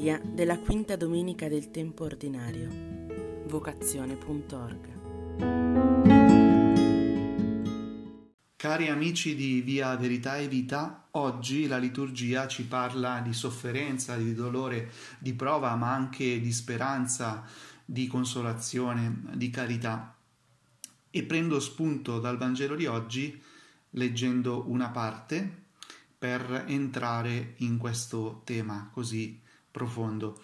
[0.00, 2.70] Lettoria della quinta domenica del tempo ordinario.
[3.46, 4.98] Vocazione.org
[8.56, 14.32] Cari amici di Via Verità e Vita, oggi la liturgia ci parla di sofferenza, di
[14.32, 17.44] dolore, di prova, ma anche di speranza,
[17.84, 20.16] di consolazione, di carità.
[21.10, 23.38] E prendo spunto dal Vangelo di oggi
[23.90, 25.64] leggendo una parte
[26.16, 30.42] per entrare in questo tema così profondo.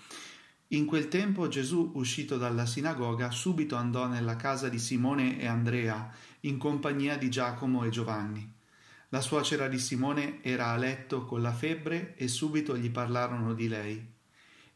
[0.70, 6.12] In quel tempo Gesù, uscito dalla sinagoga, subito andò nella casa di Simone e Andrea,
[6.40, 8.54] in compagnia di Giacomo e Giovanni.
[9.10, 13.68] La suocera di Simone era a letto con la febbre e subito gli parlarono di
[13.68, 14.14] lei.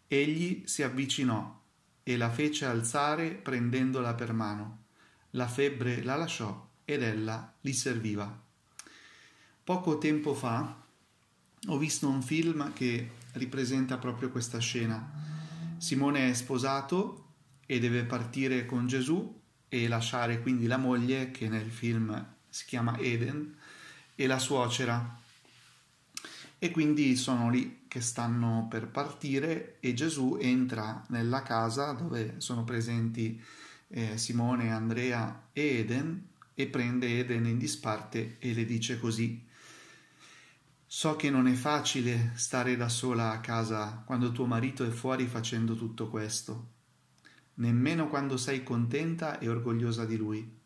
[0.06, 1.60] Egli si avvicinò
[2.02, 4.84] e la fece alzare prendendola per mano.
[5.30, 8.42] La febbre la lasciò ed ella li serviva.
[9.64, 10.84] Poco tempo fa
[11.66, 15.10] ho visto un film che ripresenta proprio questa scena.
[15.76, 17.26] Simone è sposato
[17.66, 22.98] e deve partire con Gesù e lasciare quindi la moglie, che nel film si chiama
[22.98, 23.56] Eden,
[24.14, 25.18] e la suocera.
[26.58, 32.64] E quindi sono lì che stanno per partire e Gesù entra nella casa dove sono
[32.64, 33.42] presenti
[33.88, 39.48] eh, Simone, Andrea e Eden e prende Eden in disparte e le dice così
[40.92, 45.28] So che non è facile stare da sola a casa quando tuo marito è fuori
[45.28, 46.70] facendo tutto questo,
[47.54, 50.58] nemmeno quando sei contenta e orgogliosa di lui.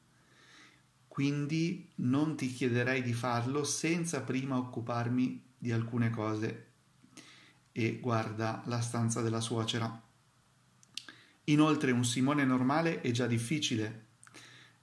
[1.07, 6.69] Quindi non ti chiederei di farlo senza prima occuparmi di alcune cose.
[7.71, 10.03] E guarda la stanza della suocera.
[11.45, 14.07] Inoltre un Simone normale è già difficile.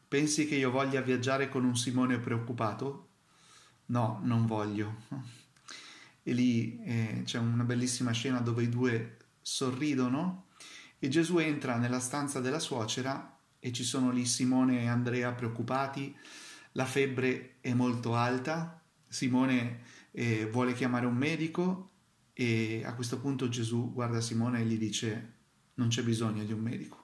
[0.08, 3.08] Pensi che io voglia viaggiare con un Simone preoccupato?
[3.92, 5.04] No, non voglio.
[6.24, 10.48] E lì eh, c'è una bellissima scena dove i due sorridono
[11.00, 16.16] e Gesù entra nella stanza della suocera e ci sono lì Simone e Andrea preoccupati,
[16.74, 21.90] la febbre è molto alta, Simone eh, vuole chiamare un medico
[22.34, 25.34] e a questo punto Gesù guarda Simone e gli dice
[25.76, 27.00] non c'è bisogno di un medico.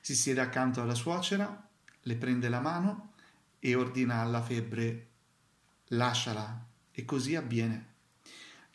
[0.00, 1.68] Si siede accanto alla suocera,
[2.02, 3.14] le prende la mano
[3.58, 5.09] e ordina alla febbre
[5.90, 6.66] lasciala.
[6.92, 7.86] E così avviene.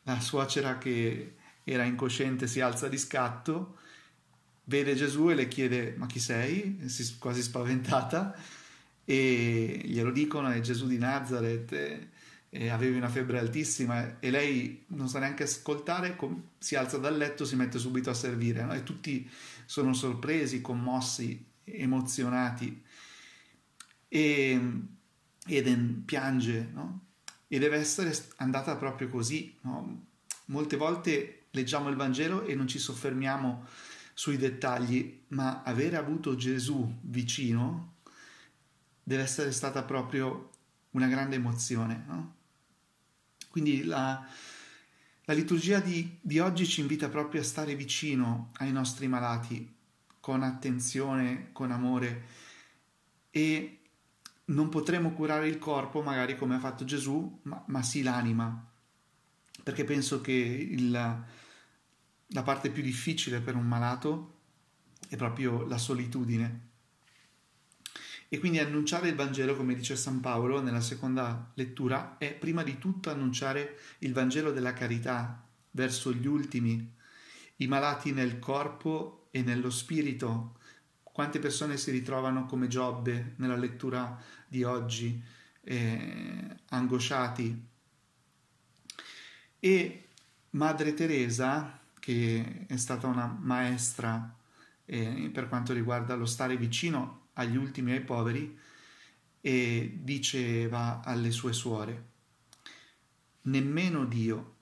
[0.04, 3.78] La suocera che era incosciente si alza di scatto,
[4.66, 6.80] vede Gesù e le chiede ma chi sei?
[6.88, 8.36] Si, quasi spaventata
[9.04, 12.10] e glielo dicono è Gesù di Nazareth e,
[12.50, 17.18] e avevi una febbre altissima e lei non sa neanche ascoltare, com, si alza dal
[17.18, 18.74] letto, si mette subito a servire no?
[18.74, 19.28] e tutti
[19.66, 22.84] sono sorpresi, commossi, emozionati
[24.08, 24.60] e
[25.48, 27.06] Eden piange no?
[27.48, 29.56] e deve essere andata proprio così.
[29.62, 30.06] No?
[30.46, 33.66] Molte volte leggiamo il Vangelo e non ci soffermiamo
[34.14, 37.94] sui dettagli, ma avere avuto Gesù vicino
[39.04, 40.50] deve essere stata proprio
[40.92, 42.04] una grande emozione.
[42.08, 42.36] No?
[43.50, 44.26] Quindi la,
[45.26, 49.74] la liturgia di, di, oggi ci invita proprio a stare vicino ai nostri malati,
[50.20, 52.24] con attenzione, con amore
[53.30, 53.80] e
[54.46, 58.72] non potremo curare il corpo magari come ha fatto Gesù, ma, ma sì l'anima,
[59.64, 64.34] perché penso che il, la parte più difficile per un malato
[65.08, 66.74] è proprio la solitudine.
[68.28, 72.78] E quindi annunciare il Vangelo, come dice San Paolo nella seconda lettura, è prima di
[72.78, 76.94] tutto annunciare il Vangelo della carità verso gli ultimi,
[77.58, 80.58] i malati nel corpo e nello spirito,
[81.16, 85.24] quante persone si ritrovano come Giobbe nella lettura di oggi,
[85.62, 87.68] eh, angosciati.
[89.58, 90.08] E
[90.50, 94.36] Madre Teresa, che è stata una maestra
[94.84, 98.60] eh, per quanto riguarda lo stare vicino agli ultimi e ai poveri,
[99.40, 102.08] e diceva alle sue suore,
[103.44, 104.56] nemmeno Dio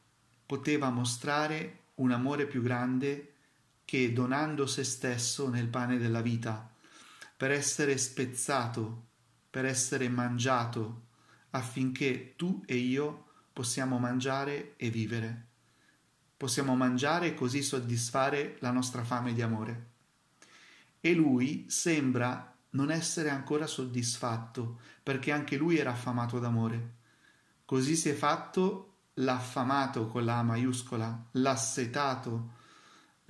[0.46, 3.33] poteva mostrare un amore più grande
[3.86, 6.72] che donando se stesso nel pane della vita,
[7.36, 9.08] per essere spezzato,
[9.50, 11.08] per essere mangiato,
[11.52, 15.48] affinché tu e io possiamo mangiare e vivere.
[16.36, 19.92] Possiamo mangiare e così soddisfare la nostra fame di amore.
[21.00, 26.96] E lui sembra non essere ancora soddisfatto, perché anche lui era affamato d'amore.
[27.66, 32.62] Così si è fatto l'affamato con la maiuscola, l'assetato,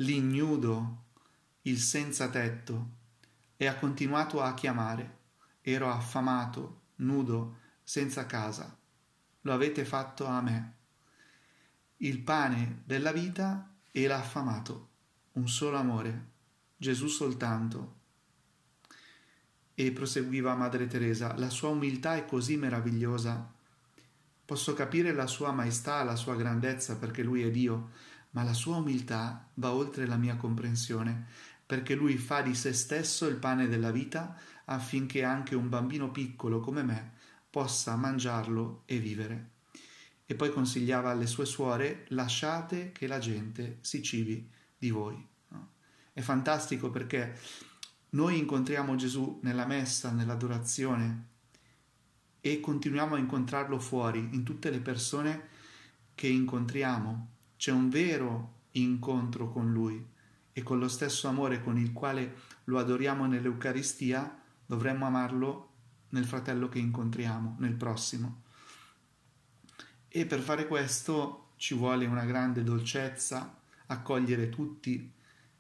[0.03, 1.03] l'ignudo,
[1.61, 3.01] il senza tetto,
[3.55, 5.21] e ha continuato a chiamare.
[5.61, 8.77] Ero affamato, nudo, senza casa.
[9.41, 10.73] Lo avete fatto a me.
[11.97, 14.89] Il pane della vita e l'ha affamato,
[15.33, 16.31] un solo amore,
[16.75, 18.01] Gesù soltanto.
[19.73, 23.51] E proseguiva Madre Teresa, la sua umiltà è così meravigliosa.
[24.45, 27.91] Posso capire la sua maestà, la sua grandezza perché lui è Dio,
[28.33, 31.25] ma la sua umiltà va oltre la mia comprensione,
[31.65, 36.59] perché lui fa di se stesso il pane della vita affinché anche un bambino piccolo
[36.59, 37.13] come me
[37.49, 39.51] possa mangiarlo e vivere.
[40.25, 45.27] E poi consigliava alle sue suore lasciate che la gente si cibi di voi.
[46.11, 47.39] È fantastico perché
[48.11, 51.27] noi incontriamo Gesù nella messa, nell'adorazione
[52.39, 55.47] e continuiamo a incontrarlo fuori, in tutte le persone
[56.13, 57.29] che incontriamo.
[57.63, 60.05] C'è un vero incontro con Lui
[60.51, 65.69] e con lo stesso amore con il quale lo adoriamo nell'Eucaristia, dovremmo amarlo
[66.09, 68.41] nel fratello che incontriamo, nel prossimo.
[70.09, 75.09] E per fare questo ci vuole una grande dolcezza, accogliere tutti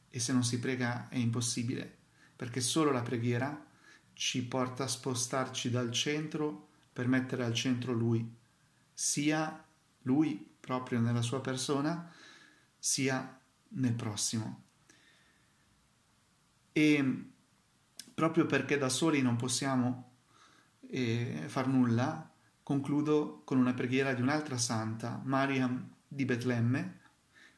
[0.09, 1.99] e se non si prega è impossibile,
[2.35, 3.65] perché solo la preghiera
[4.11, 8.29] ci porta a spostarci dal centro per mettere al centro Lui,
[8.93, 9.63] sia
[10.03, 12.09] Lui proprio nella sua persona,
[12.79, 13.37] sia
[13.69, 14.63] nel prossimo.
[16.71, 17.25] E
[18.13, 20.11] proprio perché da soli non possiamo
[20.89, 22.31] eh, far nulla,
[22.63, 26.99] concludo con una preghiera di un'altra santa, Mariam di Betlemme,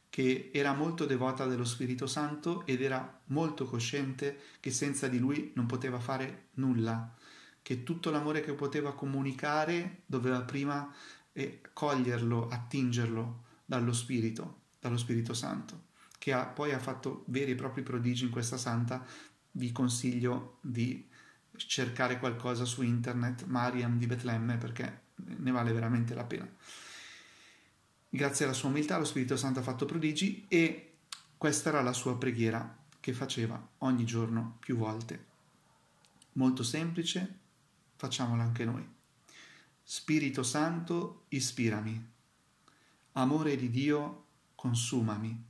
[0.09, 5.51] che era molto devota dello Spirito Santo ed era molto cosciente che senza di lui
[5.55, 7.13] non poteva fare nulla,
[7.61, 10.91] che tutto l'amore che poteva comunicare doveva prima
[11.37, 15.87] eh, coglierlo, attingerlo dallo Spirito, dallo Spirito Santo,
[16.17, 19.05] che ha, poi ha fatto veri e propri prodigi in questa santa.
[19.51, 21.07] Vi consiglio di
[21.57, 26.49] cercare qualcosa su internet, Mariam di Betlemme, perché ne vale veramente la pena.
[28.09, 30.93] Grazie alla sua umiltà lo Spirito Santo ha fatto prodigi e
[31.37, 35.25] questa era la sua preghiera che faceva ogni giorno più volte.
[36.33, 37.39] Molto semplice,
[37.97, 38.94] facciamola anche noi.
[39.87, 42.13] Spirito Santo, ispirami.
[43.11, 45.45] Amore di Dio, consumami.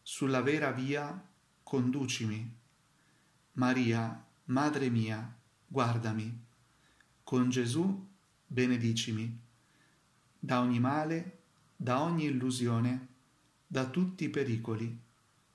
[0.00, 1.22] Sulla vera via,
[1.62, 2.56] conducimi.
[3.52, 5.30] Maria, Madre mia,
[5.66, 6.42] guardami.
[7.22, 8.08] Con Gesù,
[8.46, 9.38] benedicimi.
[10.38, 11.42] Da ogni male,
[11.76, 13.08] da ogni illusione,
[13.66, 14.98] da tutti i pericoli,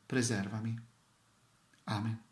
[0.06, 0.80] preservami.
[1.86, 2.29] Amen.